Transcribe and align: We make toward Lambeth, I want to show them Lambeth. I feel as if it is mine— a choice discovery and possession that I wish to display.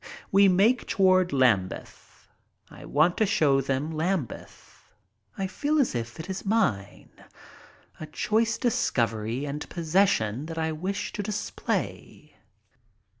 We 0.31 0.47
make 0.47 0.87
toward 0.87 1.31
Lambeth, 1.31 2.27
I 2.71 2.85
want 2.85 3.17
to 3.17 3.25
show 3.27 3.61
them 3.61 3.91
Lambeth. 3.91 4.91
I 5.37 5.45
feel 5.45 5.79
as 5.79 5.93
if 5.93 6.19
it 6.19 6.27
is 6.27 6.43
mine— 6.43 7.11
a 7.99 8.07
choice 8.07 8.57
discovery 8.57 9.45
and 9.45 9.69
possession 9.69 10.47
that 10.47 10.57
I 10.57 10.71
wish 10.71 11.13
to 11.13 11.21
display. 11.21 12.33